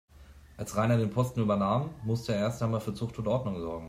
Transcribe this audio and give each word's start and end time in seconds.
Als 0.57 0.75
Rainer 0.75 0.97
den 0.97 1.11
Posten 1.11 1.41
übernahm, 1.41 1.91
musste 2.03 2.33
er 2.33 2.39
erst 2.39 2.63
einmal 2.63 2.81
für 2.81 2.95
Zucht 2.95 3.19
und 3.19 3.27
Ordnung 3.27 3.59
sorgen. 3.59 3.79